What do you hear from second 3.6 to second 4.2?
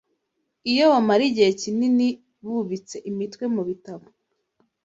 bitabo